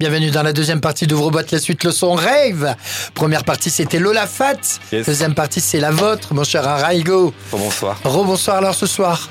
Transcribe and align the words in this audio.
Bienvenue 0.00 0.30
dans 0.30 0.44
la 0.44 0.52
deuxième 0.52 0.80
partie 0.80 1.08
d'Ouvre-boîte, 1.08 1.50
la 1.50 1.58
suite, 1.58 1.82
le 1.82 1.90
son 1.90 2.12
rave. 2.12 2.76
Première 3.14 3.42
partie, 3.42 3.68
c'était 3.68 3.98
Lola 3.98 4.28
Fat. 4.28 4.54
Yes. 4.92 5.04
Deuxième 5.04 5.34
partie, 5.34 5.60
c'est 5.60 5.80
la 5.80 5.90
vôtre, 5.90 6.34
mon 6.34 6.44
cher 6.44 6.68
Araigo. 6.68 7.34
Bonsoir. 7.50 7.98
Rebonsoir 8.04 8.58
alors 8.58 8.76
ce 8.76 8.86
soir. 8.86 9.28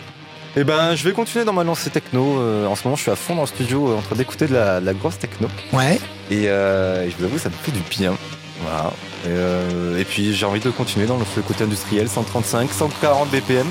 Eh 0.58 0.66
ben, 0.66 0.94
je 0.94 1.06
vais 1.06 1.14
continuer 1.14 1.46
dans 1.46 1.54
ma 1.54 1.64
lancée 1.64 1.90
techno. 1.90 2.42
Euh, 2.42 2.68
en 2.68 2.76
ce 2.76 2.84
moment, 2.84 2.98
je 2.98 3.04
suis 3.04 3.12
à 3.12 3.16
fond 3.16 3.36
dans 3.36 3.44
le 3.44 3.48
studio 3.48 3.92
euh, 3.92 3.98
en 3.98 4.02
train 4.02 4.18
d'écouter 4.18 4.46
de 4.48 4.56
la, 4.56 4.82
de 4.82 4.86
la 4.86 4.94
grosse 4.94 5.18
techno. 5.18 5.48
Ouais. 5.72 6.02
Et, 6.30 6.49
euh, 6.49 7.10
je 7.10 7.15
vous 7.15 7.24
avoue, 7.24 7.38
ça 7.38 7.47
me 7.47 7.54
fait 7.63 7.72
du 7.72 7.79
bien. 7.90 8.18
Voilà. 8.62 8.92
Et, 9.24 9.29
euh, 9.29 9.97
et 9.97 10.04
puis, 10.04 10.34
j'ai 10.36 10.46
envie 10.46 10.60
de 10.60 10.70
continuer 10.70 11.06
dans 11.06 11.15
le, 11.15 11.24
le 11.38 11.44
côté 11.44 11.63
industriel, 11.63 12.10
135, 12.10 12.70
140 12.74 13.29
BPM. 13.29 13.68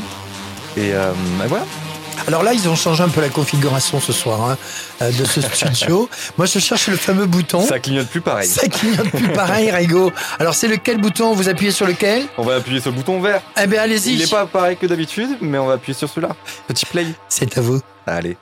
Et, 0.78 0.94
euh, 0.94 1.12
et 1.44 1.46
voilà. 1.46 1.66
Alors 2.26 2.42
là, 2.42 2.52
ils 2.54 2.68
ont 2.68 2.74
changé 2.74 3.02
un 3.02 3.08
peu 3.08 3.20
la 3.20 3.28
configuration 3.28 4.00
ce 4.00 4.12
soir 4.12 4.42
hein, 4.42 4.58
euh, 5.02 5.12
de 5.12 5.24
ce 5.24 5.40
studio. 5.40 6.08
Moi, 6.38 6.46
je 6.46 6.58
cherche 6.58 6.88
le 6.88 6.96
fameux 6.96 7.26
bouton. 7.26 7.60
Ça 7.60 7.78
clignote 7.78 8.08
plus 8.08 8.20
pareil. 8.20 8.48
Ça 8.48 8.68
clignote 8.68 9.10
plus 9.10 9.28
pareil, 9.28 9.70
Raigo. 9.70 10.12
Alors, 10.38 10.54
c'est 10.54 10.68
lequel 10.68 11.00
bouton 11.00 11.34
Vous 11.34 11.48
appuyez 11.48 11.70
sur 11.72 11.86
lequel 11.86 12.24
On 12.38 12.42
va 12.42 12.56
appuyer 12.56 12.80
sur 12.80 12.90
le 12.90 12.96
bouton 12.96 13.20
vert. 13.20 13.42
Eh 13.62 13.66
bien, 13.66 13.82
allez-y. 13.82 14.14
Il 14.14 14.18
n'est 14.18 14.26
pas 14.26 14.46
pareil 14.46 14.76
que 14.76 14.86
d'habitude, 14.86 15.38
mais 15.40 15.58
on 15.58 15.66
va 15.66 15.74
appuyer 15.74 15.96
sur 15.96 16.08
celui-là. 16.08 16.34
Petit 16.66 16.86
play. 16.86 17.06
C'est 17.28 17.56
à 17.58 17.60
vous. 17.60 17.80
Allez. 18.06 18.36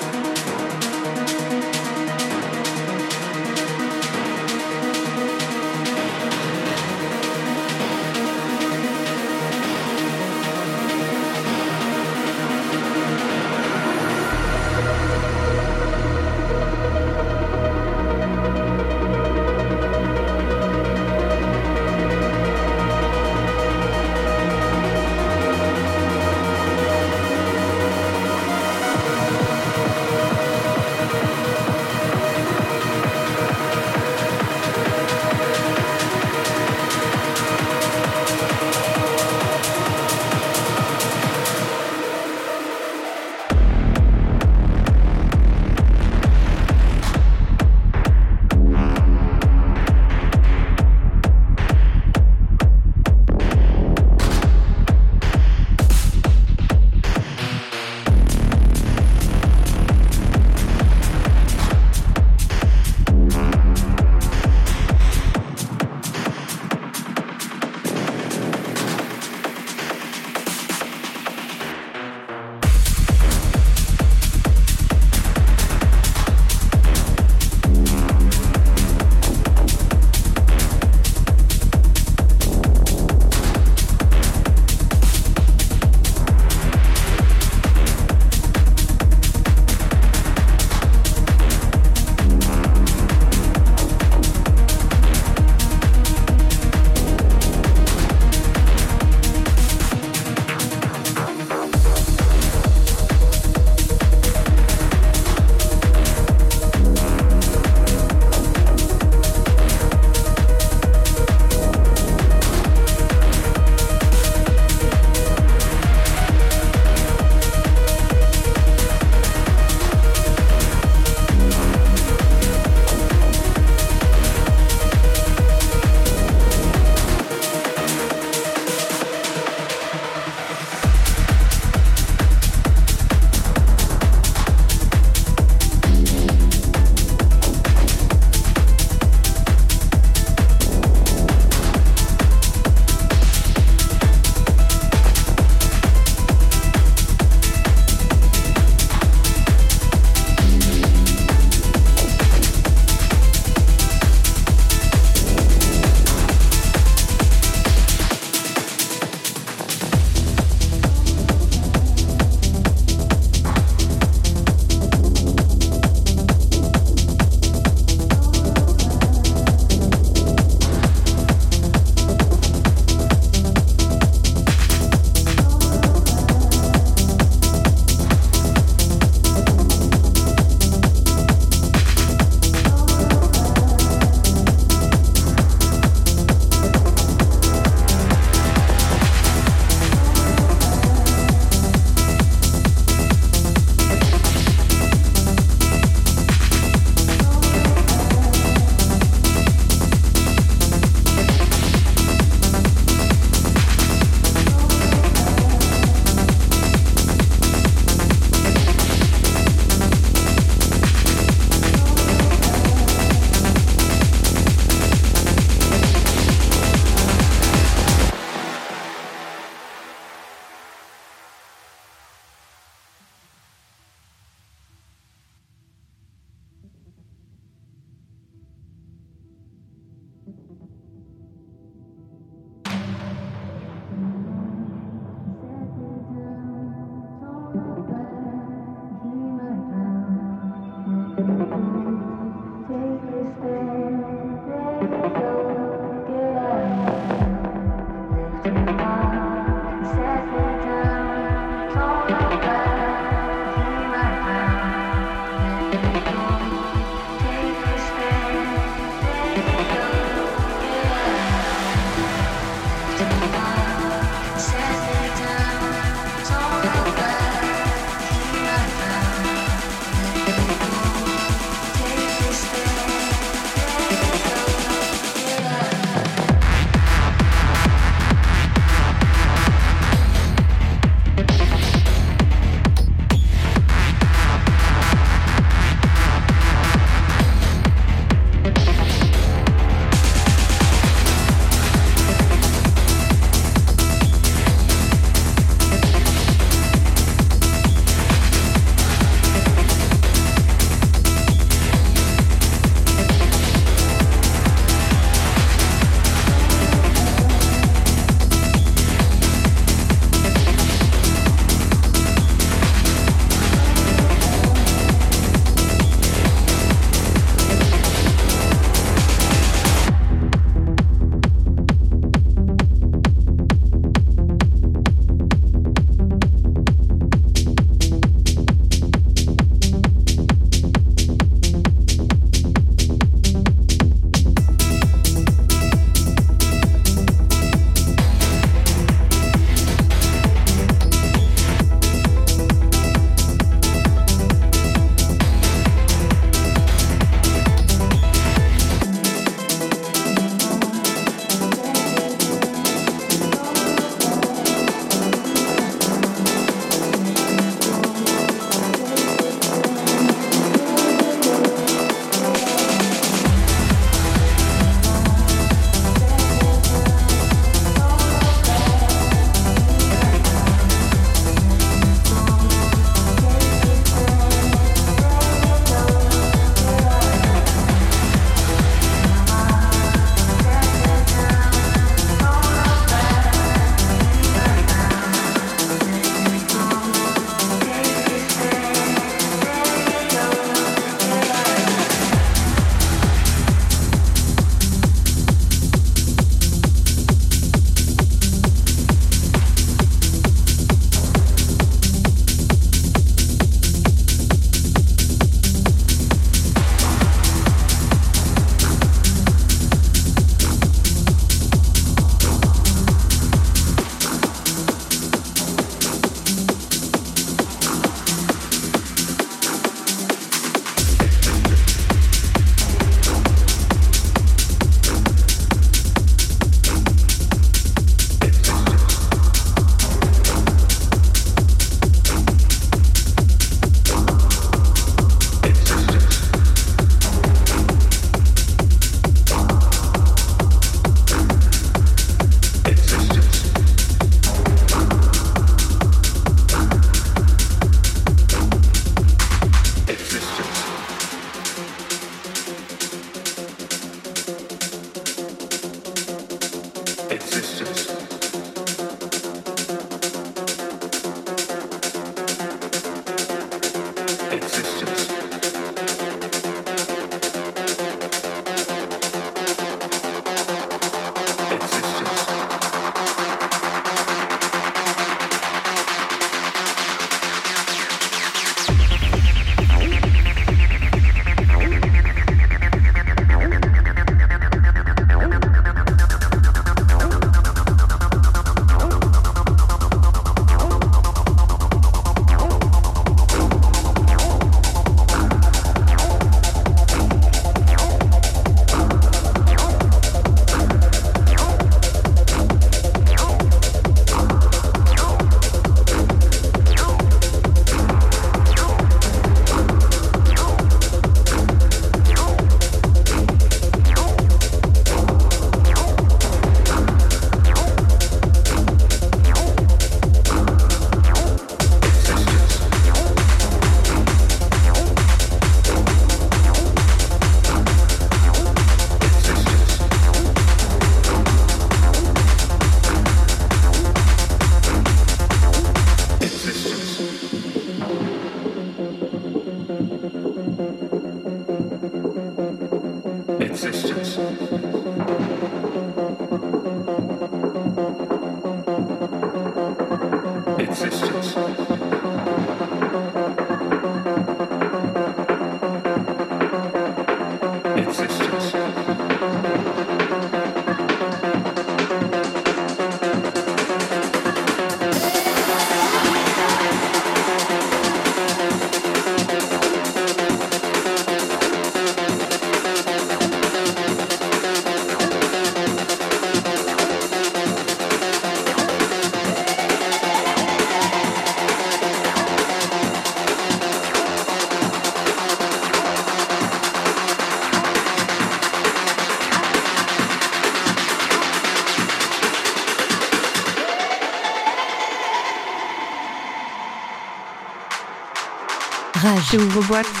Rage. 599.33 600.00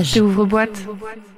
Ouvre-boîte. 0.00 0.18
Rage. 0.18 0.20
Ouvre-boîte. 0.20 0.86
One 0.88 0.98
seven. 0.98 1.29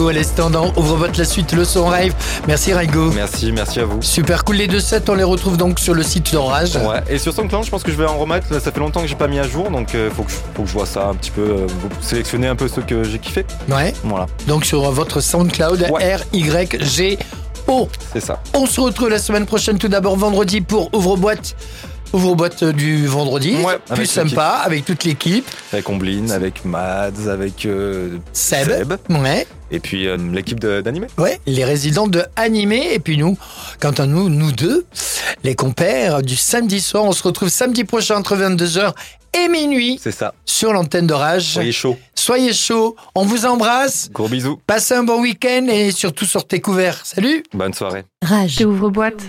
Raigo 0.00 0.08
à 0.08 0.12
l'instant 0.14 0.48
dans 0.48 0.72
Ouvre-boîte 0.76 1.18
la 1.18 1.26
suite, 1.26 1.52
le 1.52 1.62
son 1.62 1.84
rave. 1.84 2.14
Merci 2.48 2.72
Raigo. 2.72 3.10
Merci, 3.12 3.52
merci 3.52 3.80
à 3.80 3.84
vous. 3.84 4.00
Super 4.00 4.44
cool 4.44 4.56
les 4.56 4.66
deux 4.66 4.80
sets, 4.80 5.02
on 5.10 5.14
les 5.14 5.24
retrouve 5.24 5.58
donc 5.58 5.78
sur 5.78 5.92
le 5.92 6.02
site 6.02 6.32
d'Orage. 6.32 6.76
Ouais, 6.76 7.02
et 7.10 7.18
sur 7.18 7.34
SoundCloud, 7.34 7.64
je 7.66 7.70
pense 7.70 7.82
que 7.82 7.92
je 7.92 7.96
vais 7.98 8.06
en 8.06 8.16
remettre. 8.16 8.46
Là, 8.50 8.60
ça 8.60 8.72
fait 8.72 8.80
longtemps 8.80 9.02
que 9.02 9.08
j'ai 9.08 9.14
pas 9.14 9.28
mis 9.28 9.38
à 9.38 9.46
jour, 9.46 9.70
donc 9.70 9.94
euh, 9.94 10.08
faut, 10.10 10.22
que 10.22 10.30
je, 10.30 10.36
faut 10.54 10.62
que 10.62 10.68
je 10.68 10.72
vois 10.72 10.86
ça 10.86 11.08
un 11.08 11.14
petit 11.14 11.30
peu, 11.30 11.42
euh, 11.42 11.66
sélectionner 12.00 12.46
un 12.48 12.56
peu 12.56 12.66
ceux 12.66 12.80
que 12.80 13.04
j'ai 13.04 13.18
kiffé. 13.18 13.44
Ouais. 13.68 13.92
Voilà, 14.04 14.24
Donc 14.46 14.64
sur 14.64 14.90
votre 14.90 15.20
SoundCloud, 15.20 15.86
Ouais. 15.90 16.16
R-Y-G-O. 16.16 17.88
c'est 18.14 18.20
ça. 18.20 18.40
On 18.54 18.64
se 18.64 18.80
retrouve 18.80 19.10
la 19.10 19.18
semaine 19.18 19.44
prochaine, 19.44 19.76
tout 19.78 19.88
d'abord 19.88 20.16
vendredi 20.16 20.62
pour 20.62 20.88
Ouvre-boîte. 20.94 21.56
Ouvre-boîte 22.14 22.64
du 22.64 23.06
vendredi. 23.06 23.54
Ouais, 23.62 23.78
Plus 23.86 24.18
avec 24.18 24.30
sympa, 24.30 24.62
avec 24.64 24.86
toute 24.86 25.04
l'équipe. 25.04 25.46
Avec 25.74 25.88
Omblin, 25.90 26.30
avec 26.30 26.64
Mads, 26.64 27.28
avec 27.30 27.66
euh, 27.66 28.16
Seb. 28.32 28.96
Ouais. 29.10 29.46
Et 29.70 29.80
puis 29.80 30.06
euh, 30.08 30.16
l'équipe 30.16 30.58
de- 30.60 30.80
d'animé. 30.80 31.06
Ouais, 31.18 31.40
les 31.46 31.64
résidents 31.64 32.06
de 32.08 32.24
Animé. 32.36 32.94
Et 32.94 32.98
puis 32.98 33.16
nous, 33.16 33.36
quant 33.80 33.90
à 33.92 34.06
nous, 34.06 34.28
nous 34.28 34.52
deux, 34.52 34.86
les 35.44 35.54
compères 35.54 36.22
du 36.22 36.36
samedi 36.36 36.80
soir, 36.80 37.04
on 37.04 37.12
se 37.12 37.22
retrouve 37.22 37.48
samedi 37.48 37.84
prochain 37.84 38.16
entre 38.16 38.36
22h 38.36 38.92
et 39.32 39.48
minuit 39.48 39.98
C'est 40.02 40.10
ça. 40.12 40.34
sur 40.44 40.72
l'antenne 40.72 41.06
d'Orage. 41.06 41.44
Soyez 41.44 41.72
chaud. 41.72 41.96
Soyez 42.14 42.52
chauds, 42.52 42.96
on 43.14 43.24
vous 43.24 43.46
embrasse. 43.46 44.10
Gros 44.12 44.28
bisous. 44.28 44.60
Passez 44.66 44.94
un 44.94 45.04
bon 45.04 45.20
week-end 45.22 45.66
et 45.70 45.92
surtout 45.92 46.24
sortez 46.24 46.60
couverts. 46.60 47.00
Salut 47.04 47.42
Bonne 47.54 47.72
soirée. 47.74 48.04
Rage. 48.22 48.60
Ouvre-boîte. 48.64 49.22